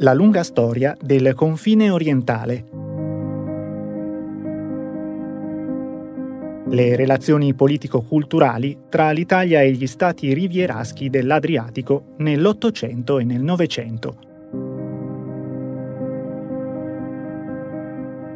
[0.00, 2.64] La lunga storia del confine orientale.
[6.68, 14.18] Le relazioni politico-culturali tra l'Italia e gli stati rivieraschi dell'Adriatico nell'Ottocento e nel Novecento.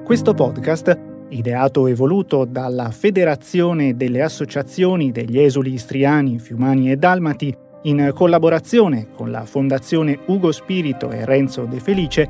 [0.03, 0.99] Questo podcast,
[1.29, 9.09] ideato e voluto dalla Federazione delle Associazioni degli Esuli Istriani, Fiumani e Dalmati, in collaborazione
[9.15, 12.29] con la Fondazione Ugo Spirito e Renzo De Felice,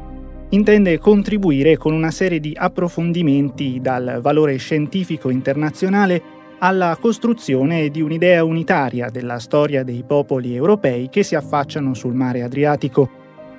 [0.50, 8.44] intende contribuire con una serie di approfondimenti dal valore scientifico internazionale alla costruzione di un'idea
[8.44, 13.08] unitaria della storia dei popoli europei che si affacciano sul mare Adriatico,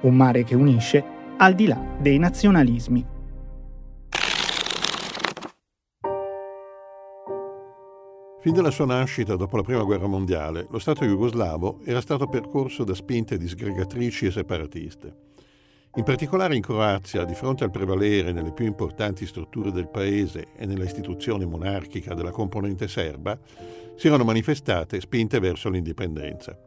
[0.02, 1.04] un mare che unisce
[1.38, 3.11] al di là dei nazionalismi.
[8.42, 12.84] Fin dalla sua nascita dopo la Prima Guerra Mondiale, lo Stato jugoslavo era stato percorso
[12.84, 15.16] da spinte disgregatrici e separatiste.
[15.98, 20.66] In particolare in Croazia, di fronte al prevalere nelle più importanti strutture del paese e
[20.66, 23.38] nella istituzione monarchica della componente serba,
[23.96, 26.58] si erano manifestate spinte verso l'indipendenza.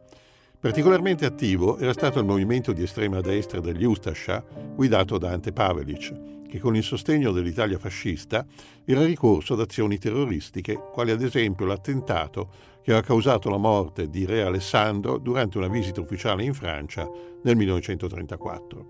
[0.57, 4.41] Particolarmente attivo era stato il movimento di estrema destra degli Ustascia,
[4.73, 6.13] guidato da Ante Pavelic,
[6.55, 8.45] che con il sostegno dell'Italia fascista
[8.85, 12.49] era ricorso ad azioni terroristiche, quali ad esempio l'attentato
[12.81, 17.09] che aveva causato la morte di Re Alessandro durante una visita ufficiale in Francia
[17.43, 18.85] nel 1934.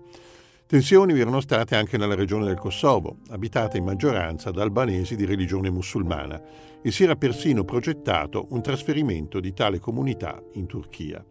[0.64, 5.24] Tensioni vi erano state anche nella regione del Kosovo, abitata in maggioranza da albanesi di
[5.24, 6.40] religione musulmana,
[6.80, 11.24] e si era persino progettato un trasferimento di tale comunità in Turchia.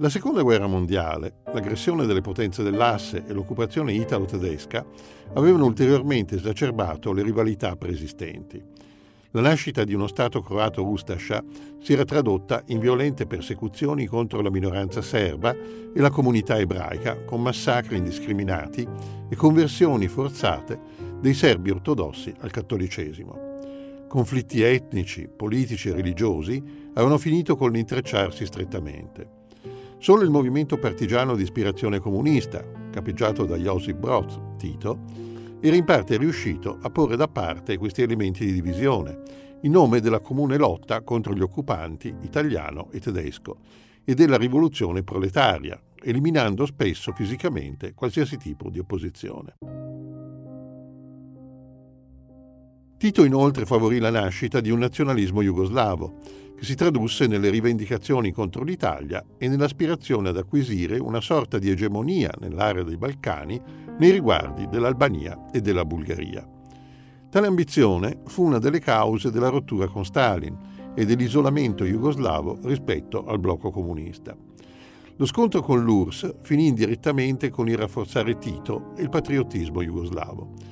[0.00, 4.82] La seconda guerra mondiale, l'aggressione delle potenze dell'asse e l'occupazione italo-tedesca
[5.34, 8.64] avevano ulteriormente esacerbato le rivalità preesistenti.
[9.32, 11.44] La nascita di uno Stato croato Ustascia
[11.82, 17.42] si era tradotta in violente persecuzioni contro la minoranza serba e la comunità ebraica, con
[17.42, 18.88] massacri indiscriminati
[19.28, 20.80] e conversioni forzate
[21.20, 24.06] dei serbi ortodossi al cattolicesimo.
[24.08, 26.62] Conflitti etnici, politici e religiosi
[26.94, 29.39] avevano finito con l'intrecciarsi strettamente.
[30.00, 35.00] Solo il movimento partigiano di ispirazione comunista, capeggiato da Josip Broz, Tito,
[35.60, 39.20] era in parte riuscito a porre da parte questi elementi di divisione,
[39.60, 43.58] in nome della comune lotta contro gli occupanti italiano e tedesco
[44.02, 49.56] e della rivoluzione proletaria, eliminando spesso fisicamente qualsiasi tipo di opposizione.
[53.00, 56.18] Tito inoltre favorì la nascita di un nazionalismo jugoslavo,
[56.54, 62.30] che si tradusse nelle rivendicazioni contro l'Italia e nell'aspirazione ad acquisire una sorta di egemonia
[62.40, 63.58] nell'area dei Balcani
[63.98, 66.46] nei riguardi dell'Albania e della Bulgaria.
[67.30, 73.38] Tale ambizione fu una delle cause della rottura con Stalin e dell'isolamento jugoslavo rispetto al
[73.38, 74.36] blocco comunista.
[75.16, 80.69] Lo scontro con l'URSS finì indirettamente con il rafforzare Tito e il patriottismo jugoslavo.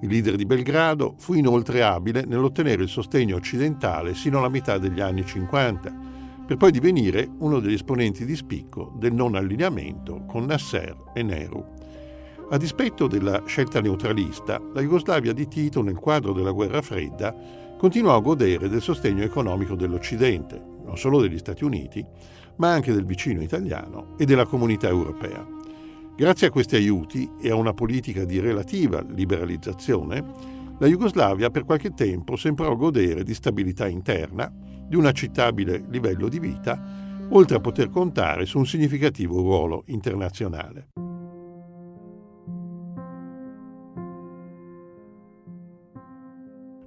[0.00, 5.00] Il leader di Belgrado fu inoltre abile nell'ottenere il sostegno occidentale sino alla metà degli
[5.00, 5.94] anni 50,
[6.46, 11.64] per poi divenire uno degli esponenti di spicco del non allineamento con Nasser e Nehru.
[12.50, 17.34] A dispetto della scelta neutralista, la Jugoslavia di Tito nel quadro della guerra fredda
[17.76, 22.04] continuò a godere del sostegno economico dell'Occidente, non solo degli Stati Uniti,
[22.56, 25.55] ma anche del vicino italiano e della comunità europea.
[26.16, 30.24] Grazie a questi aiuti e a una politica di relativa liberalizzazione,
[30.78, 34.50] la Jugoslavia per qualche tempo sembrò godere di stabilità interna,
[34.88, 40.88] di un accettabile livello di vita, oltre a poter contare su un significativo ruolo internazionale.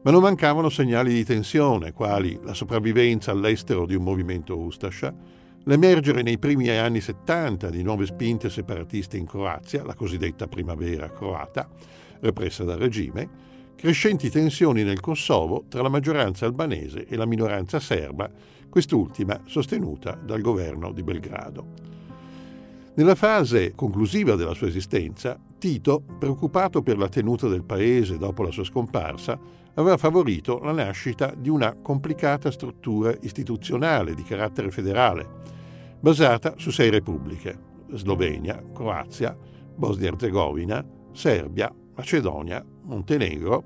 [0.01, 5.13] Ma non mancavano segnali di tensione, quali la sopravvivenza all'estero di un movimento Ustascia,
[5.65, 11.69] L'emergere nei primi anni 70 di nuove spinte separatiste in Croazia, la cosiddetta primavera croata,
[12.21, 18.29] repressa dal regime, crescenti tensioni nel Kosovo tra la maggioranza albanese e la minoranza serba,
[18.69, 21.65] quest'ultima sostenuta dal governo di Belgrado.
[22.95, 28.51] Nella fase conclusiva della sua esistenza, Tito, preoccupato per la tenuta del paese dopo la
[28.51, 29.39] sua scomparsa,
[29.75, 35.27] aveva favorito la nascita di una complicata struttura istituzionale di carattere federale,
[35.99, 39.35] basata su sei repubbliche, Slovenia, Croazia,
[39.75, 43.65] Bosnia-Herzegovina, Serbia, Macedonia, Montenegro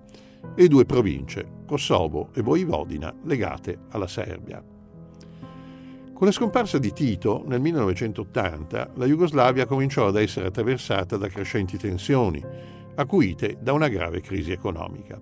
[0.55, 4.63] e due province, Kosovo e Voivodina, legate alla Serbia.
[6.13, 11.77] Con la scomparsa di Tito nel 1980, la Jugoslavia cominciò ad essere attraversata da crescenti
[11.77, 12.41] tensioni,
[12.95, 15.19] acuite da una grave crisi economica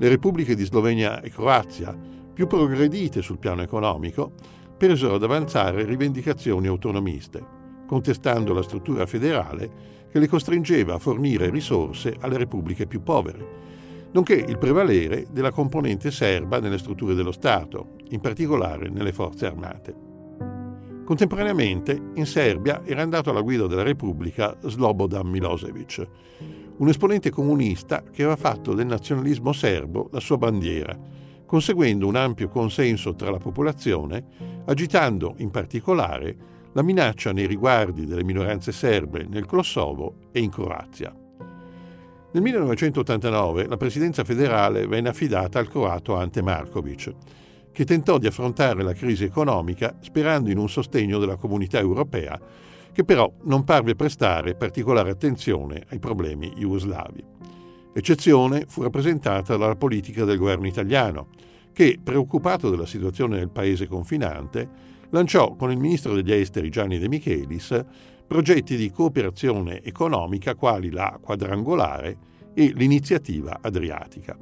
[0.00, 1.94] le repubbliche di Slovenia e Croazia,
[2.32, 4.32] più progredite sul piano economico,
[4.78, 7.44] presero ad avanzare rivendicazioni autonomiste,
[7.86, 13.46] contestando la struttura federale che le costringeva a fornire risorse alle repubbliche più povere,
[14.12, 19.94] nonché il prevalere della componente serba nelle strutture dello Stato, in particolare nelle forze armate.
[21.04, 26.08] Contemporaneamente in Serbia era andato alla guida della Repubblica Slobodan Milosevic,
[26.80, 30.98] un esponente comunista che aveva fatto del nazionalismo serbo la sua bandiera,
[31.44, 34.24] conseguendo un ampio consenso tra la popolazione,
[34.64, 36.36] agitando in particolare
[36.72, 41.14] la minaccia nei riguardi delle minoranze serbe nel Kosovo e in Croazia.
[42.32, 47.12] Nel 1989 la presidenza federale venne affidata al croato Ante Markovic,
[47.72, 52.40] che tentò di affrontare la crisi economica sperando in un sostegno della comunità europea,
[53.00, 57.24] che però non parve prestare particolare attenzione ai problemi jugoslavi.
[57.94, 61.28] Eccezione fu rappresentata dalla politica del governo italiano,
[61.72, 64.68] che, preoccupato della situazione del paese confinante,
[65.10, 67.84] lanciò con il ministro degli esteri Gianni De Michelis
[68.26, 72.18] progetti di cooperazione economica quali la quadrangolare
[72.52, 74.36] e l'iniziativa adriatica.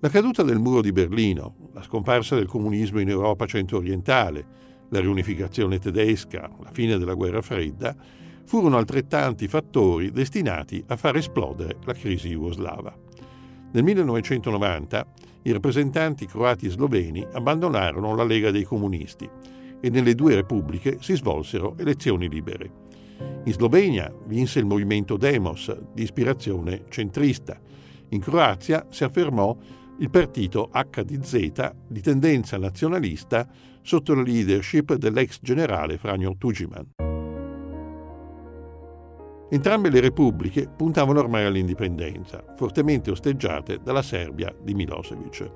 [0.00, 5.78] La caduta del muro di Berlino, la scomparsa del comunismo in Europa centro-orientale, la riunificazione
[5.78, 7.96] tedesca, la fine della guerra fredda,
[8.44, 12.94] furono altrettanti fattori destinati a far esplodere la crisi jugoslava.
[13.72, 15.06] Nel 1990
[15.42, 19.28] i rappresentanti croati e sloveni abbandonarono la Lega dei Comunisti
[19.80, 22.88] e nelle due repubbliche si svolsero elezioni libere.
[23.44, 27.58] In Slovenia vinse il movimento Demos, di ispirazione centrista.
[28.08, 29.56] In Croazia si affermò
[29.98, 33.48] il partito HDZ di tendenza nazionalista
[33.82, 36.86] sotto la leadership dell'ex generale Franjo Tuđman.
[39.52, 45.50] Entrambe le repubbliche puntavano ormai all'indipendenza, fortemente osteggiate dalla Serbia di Milosevic.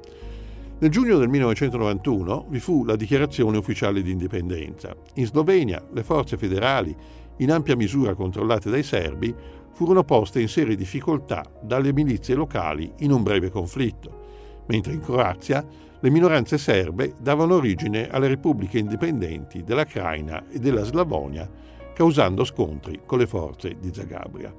[0.80, 4.94] Nel giugno del 1991 vi fu la dichiarazione ufficiale di indipendenza.
[5.14, 6.94] In Slovenia le forze federali
[7.38, 9.34] in ampia misura controllate dai serbi,
[9.72, 14.23] furono poste in serie difficoltà dalle milizie locali in un breve conflitto,
[14.66, 15.64] mentre in Croazia
[16.00, 21.49] le minoranze serbe davano origine alle repubbliche indipendenti della Craina e della Slavonia,
[21.94, 24.52] causando scontri con le forze di Zagabria.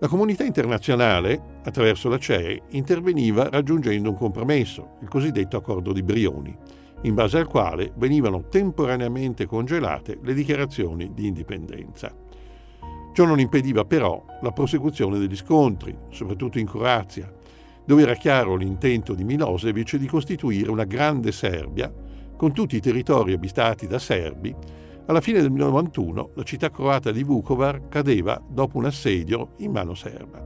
[0.00, 6.56] La comunità internazionale, attraverso la CEE, interveniva raggiungendo un compromesso, il cosiddetto accordo di Brioni,
[7.02, 12.14] in base al quale venivano temporaneamente congelate le dichiarazioni di indipendenza.
[13.12, 17.30] Ciò non impediva però la prosecuzione degli scontri, soprattutto in Croazia,
[17.90, 21.92] dove era chiaro l'intento di Milosevic di costituire una grande Serbia
[22.36, 24.54] con tutti i territori abitati da serbi.
[25.06, 29.94] Alla fine del 1991 la città croata di Vukovar cadeva dopo un assedio in mano
[29.94, 30.40] serba.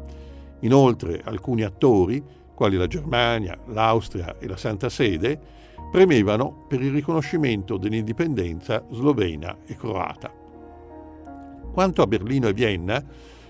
[0.60, 2.24] Inoltre alcuni attori,
[2.54, 5.38] quali la Germania, l'Austria e la Santa Sede,
[5.92, 10.32] premevano per il riconoscimento dell'indipendenza slovena e croata.
[11.74, 13.04] Quanto a Berlino e Vienna,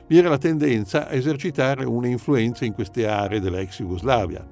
[0.06, 4.46] vi era la tendenza a esercitare una influenza in queste aree della ex Jugoslavia.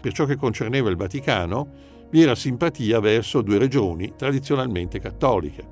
[0.00, 5.66] Per ciò che concerneva il Vaticano, vi era simpatia verso due regioni tradizionalmente cattoliche.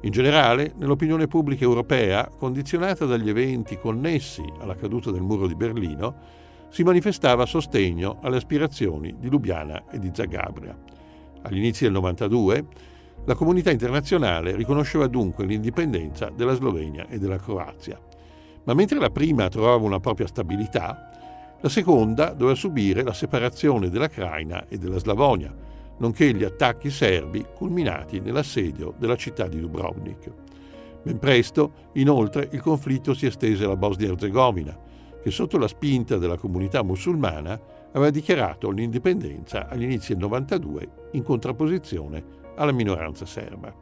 [0.00, 6.42] In generale, nell'opinione pubblica europea, condizionata dagli eventi connessi alla caduta del muro di Berlino,
[6.68, 10.76] si manifestava sostegno alle aspirazioni di Lubiana e di Zagabria.
[11.42, 12.66] Agli inizi del 92,
[13.26, 17.98] la comunità internazionale riconosceva dunque l'indipendenza della Slovenia e della Croazia.
[18.64, 21.10] Ma mentre la prima trovava una propria stabilità,
[21.60, 25.54] la seconda doveva subire la separazione della Craina e della Slavonia,
[25.98, 30.30] nonché gli attacchi serbi culminati nell'assedio della città di Dubrovnik.
[31.02, 34.76] Ben presto, inoltre, il conflitto si estese alla Bosnia-Herzegovina,
[35.22, 37.58] che sotto la spinta della comunità musulmana
[37.92, 42.24] aveva dichiarato l'indipendenza agli inizi del 92 in contrapposizione
[42.56, 43.74] alla minoranza serba.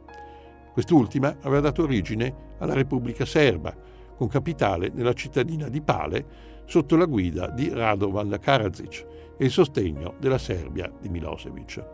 [0.72, 3.74] Quest'ultima aveva dato origine alla Repubblica Serba,
[4.22, 6.24] con capitale nella cittadina di Pale,
[6.64, 9.04] sotto la guida di Radovan Karadzic
[9.36, 11.84] e il sostegno della Serbia di Milosevic.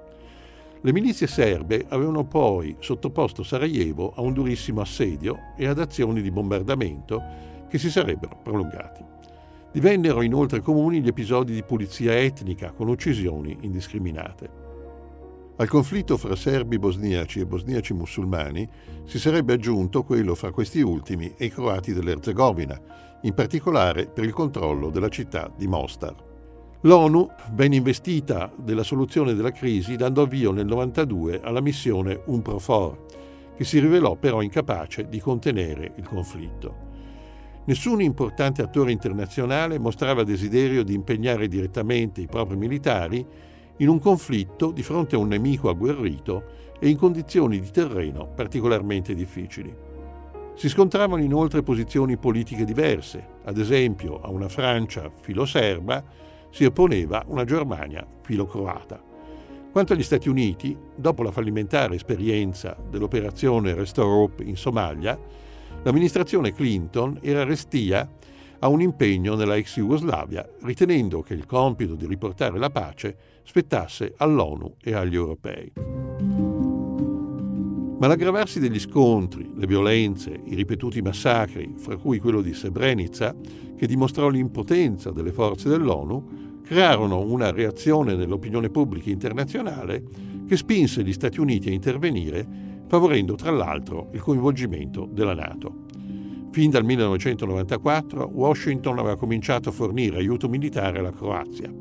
[0.83, 6.31] Le milizie serbe avevano poi sottoposto Sarajevo a un durissimo assedio e ad azioni di
[6.31, 7.23] bombardamento
[7.67, 9.03] che si sarebbero prolungati.
[9.73, 14.68] Divennero inoltre comuni gli episodi di pulizia etnica con uccisioni indiscriminate.
[15.61, 18.69] Al conflitto fra serbi bosniaci e bosniaci musulmani
[19.05, 22.81] si sarebbe aggiunto quello fra questi ultimi e i croati dell'Erzegovina,
[23.23, 26.15] in particolare per il controllo della città di Mostar.
[26.83, 33.07] L'ONU venne investita della soluzione della crisi dando avvio nel 1992 alla missione UNPROFOR,
[33.57, 36.87] che si rivelò però incapace di contenere il conflitto.
[37.65, 43.27] Nessun importante attore internazionale mostrava desiderio di impegnare direttamente i propri militari
[43.79, 49.15] in un conflitto di fronte a un nemico agguerrito e in condizioni di terreno particolarmente
[49.15, 49.75] difficili.
[50.55, 56.03] Si scontravano inoltre posizioni politiche diverse, ad esempio a una Francia filo-serba
[56.51, 59.01] si opponeva una Germania filo-croata.
[59.71, 65.17] Quanto agli Stati Uniti, dopo la fallimentare esperienza dell'operazione Restore Hope in Somalia,
[65.83, 68.11] l'amministrazione Clinton era restia
[68.61, 74.15] a un impegno nella ex Jugoslavia, ritenendo che il compito di riportare la pace spettasse
[74.17, 75.73] all'ONU e agli europei.
[77.99, 83.35] Ma l'aggravarsi degli scontri, le violenze, i ripetuti massacri, fra cui quello di Srebrenica,
[83.77, 90.05] che dimostrò l'impotenza delle forze dell'ONU, crearono una reazione nell'opinione pubblica internazionale
[90.47, 92.47] che spinse gli Stati Uniti a intervenire,
[92.87, 95.87] favorendo tra l'altro il coinvolgimento della Nato.
[96.51, 101.73] Fin dal 1994 Washington aveva cominciato a fornire aiuto militare alla Croazia.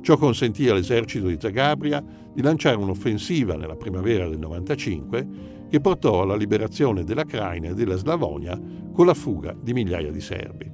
[0.00, 2.02] Ciò consentì all'esercito di Zagabria
[2.32, 5.26] di lanciare un'offensiva nella primavera del 95
[5.68, 8.60] che portò alla liberazione della Craina e della Slavonia
[8.92, 10.70] con la fuga di migliaia di serbi.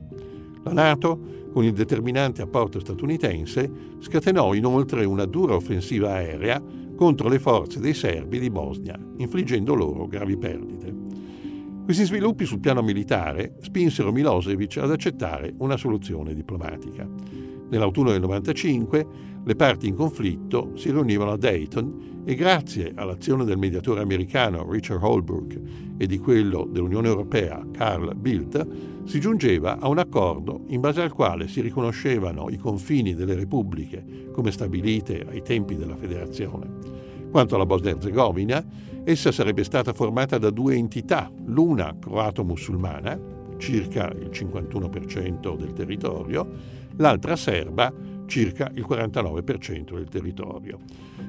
[0.62, 3.70] La Nato, con il determinante apporto statunitense,
[4.00, 6.62] scatenò inoltre una dura offensiva aerea
[6.94, 10.99] contro le forze dei serbi di Bosnia, infliggendo loro gravi perdite.
[11.90, 17.04] Questi sviluppi sul piano militare spinsero Milosevic ad accettare una soluzione diplomatica.
[17.68, 19.06] Nell'autunno del 95
[19.42, 25.02] le parti in conflitto si riunivano a Dayton e grazie all'azione del mediatore americano Richard
[25.02, 25.60] Holbrooke
[25.98, 31.12] e di quello dell'Unione Europea Carl Bildt si giungeva a un accordo in base al
[31.12, 37.09] quale si riconoscevano i confini delle repubbliche come stabilite ai tempi della federazione.
[37.30, 38.64] Quanto alla Bosnia-Herzegovina,
[39.04, 43.18] essa sarebbe stata formata da due entità, l'una croato-musulmana,
[43.56, 46.48] circa il 51% del territorio,
[46.96, 47.92] l'altra serba,
[48.26, 50.78] circa il 49% del territorio,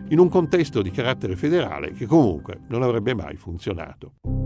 [0.10, 4.41] in un contesto di carattere federale che comunque non avrebbe mai funzionato.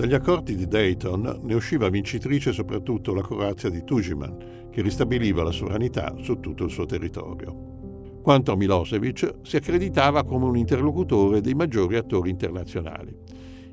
[0.00, 5.50] Dagli accordi di Dayton ne usciva vincitrice soprattutto la Croazia di Tujiman, che ristabiliva la
[5.50, 8.18] sovranità su tutto il suo territorio.
[8.22, 13.14] Quanto a Milosevic, si accreditava come un interlocutore dei maggiori attori internazionali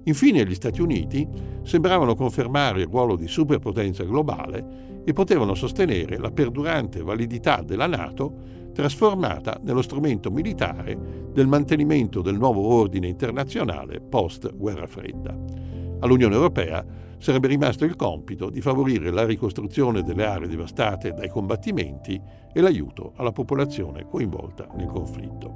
[0.07, 1.27] Infine gli Stati Uniti
[1.63, 8.55] sembravano confermare il ruolo di superpotenza globale e potevano sostenere la perdurante validità della Nato
[8.73, 15.66] trasformata nello strumento militare del mantenimento del nuovo ordine internazionale post-guerra fredda.
[15.99, 16.85] All'Unione Europea
[17.17, 22.21] sarebbe rimasto il compito di favorire la ricostruzione delle aree devastate dai combattimenti
[22.53, 25.55] e l'aiuto alla popolazione coinvolta nel conflitto.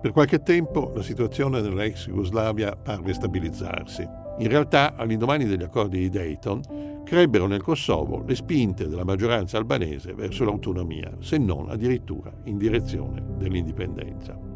[0.00, 4.08] Per qualche tempo la situazione nell'ex Jugoslavia parve stabilizzarsi.
[4.38, 10.14] In realtà, all'indomani degli accordi di Dayton, crebbero nel Kosovo le spinte della maggioranza albanese
[10.14, 14.51] verso l'autonomia, se non addirittura in direzione dell'indipendenza.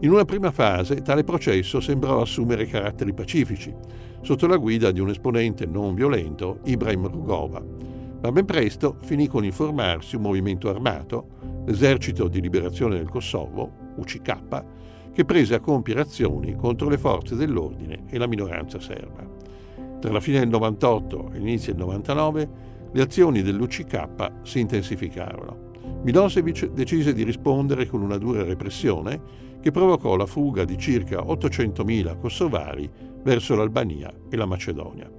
[0.00, 3.74] In una prima fase tale processo sembrò assumere caratteri pacifici,
[4.20, 7.64] sotto la guida di un esponente non violento, Ibrahim Rugova,
[8.20, 14.64] ma ben presto finì con informarsi un movimento armato, l'esercito di liberazione del Kosovo, UCK,
[15.12, 19.26] che prese a compiere azioni contro le forze dell'ordine e la minoranza serba.
[19.98, 22.48] Tra la fine del 98 e l'inizio del 99
[22.92, 25.65] le azioni dell'UCK si intensificarono.
[26.02, 32.18] Milosevic decise di rispondere con una dura repressione che provocò la fuga di circa 800.000
[32.18, 32.88] kosovari
[33.22, 35.10] verso l'Albania e la Macedonia.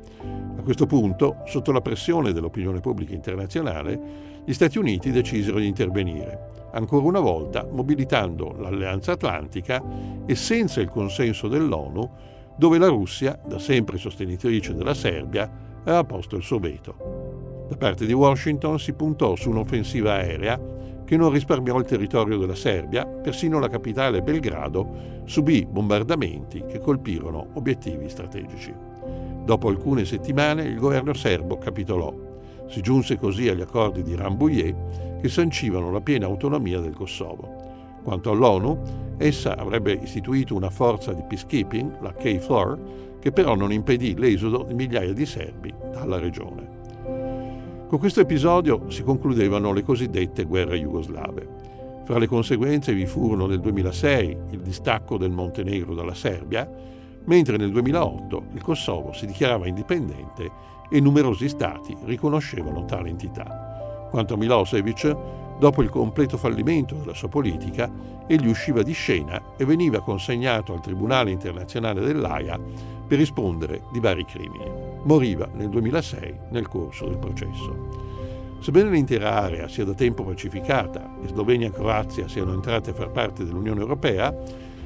[0.58, 4.00] A questo punto, sotto la pressione dell'opinione pubblica internazionale,
[4.46, 9.84] gli Stati Uniti decisero di intervenire ancora una volta mobilitando l'Alleanza Atlantica
[10.26, 12.10] e senza il consenso dell'ONU,
[12.56, 15.50] dove la Russia, da sempre sostenitrice della Serbia,
[15.82, 17.17] aveva posto il suo veto.
[17.68, 20.58] Da parte di Washington si puntò su un'offensiva aerea
[21.04, 27.48] che non risparmiò il territorio della Serbia, persino la capitale Belgrado subì bombardamenti che colpirono
[27.54, 28.74] obiettivi strategici.
[29.44, 32.14] Dopo alcune settimane il governo serbo capitolò.
[32.68, 38.00] Si giunse così agli accordi di Rambouillet che sancivano la piena autonomia del Kosovo.
[38.02, 44.16] Quanto all'ONU, essa avrebbe istituito una forza di peacekeeping, la K4, che però non impedì
[44.18, 46.87] l'esodo di migliaia di serbi dalla regione.
[47.88, 51.48] Con questo episodio si concludevano le cosiddette guerre jugoslave.
[52.04, 56.70] Fra le conseguenze vi furono nel 2006 il distacco del Montenegro dalla Serbia,
[57.24, 60.52] mentre nel 2008 il Kosovo si dichiarava indipendente
[60.92, 64.08] e numerosi stati riconoscevano tale entità.
[64.10, 65.16] Quanto a Milosevic,
[65.58, 67.90] dopo il completo fallimento della sua politica,
[68.28, 72.60] egli usciva di scena e veniva consegnato al Tribunale internazionale dell'AIA
[73.08, 74.70] per rispondere di vari crimini.
[75.04, 78.06] Moriva nel 2006 nel corso del processo.
[78.60, 83.12] Sebbene l'intera area sia da tempo pacificata e Slovenia e Croazia siano entrate a far
[83.12, 84.36] parte dell'Unione Europea,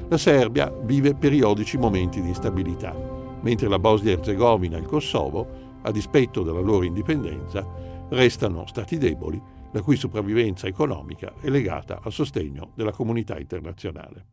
[0.08, 2.94] La Serbia vive periodici momenti di instabilità,
[3.40, 5.46] mentre la Bosnia-Herzegovina e il Kosovo,
[5.80, 7.66] a dispetto della loro indipendenza,
[8.10, 9.40] restano stati deboli,
[9.72, 14.26] la cui sopravvivenza economica è legata al sostegno della comunità internazionale.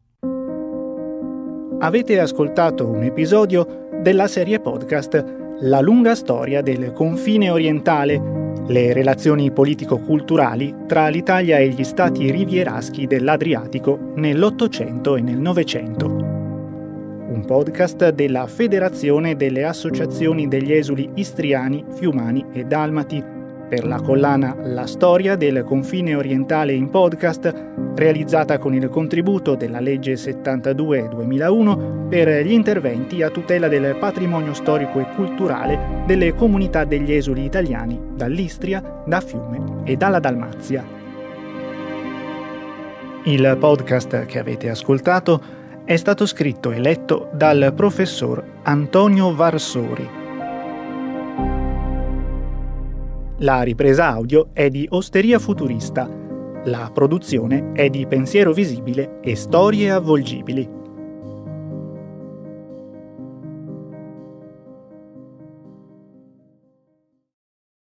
[1.81, 9.51] Avete ascoltato un episodio della serie podcast La lunga storia del confine orientale, le relazioni
[9.51, 16.08] politico-culturali tra l'Italia e gli stati rivieraschi dell'Adriatico nell'Ottocento e nel Novecento.
[16.08, 23.38] Un podcast della Federazione delle Associazioni degli Esuli Istriani, Fiumani e Dalmati
[23.69, 27.53] per la collana La storia del confine orientale in podcast,
[27.95, 34.99] realizzata con il contributo della legge 72-2001 per gli interventi a tutela del patrimonio storico
[34.99, 40.83] e culturale delle comunità degli esuli italiani dall'Istria, da Fiume e dalla Dalmazia.
[43.23, 50.18] Il podcast che avete ascoltato è stato scritto e letto dal professor Antonio Varsori
[53.41, 56.10] La ripresa audio è di Osteria Futurista.
[56.65, 60.78] La produzione è di Pensiero Visibile e Storie Avvolgibili.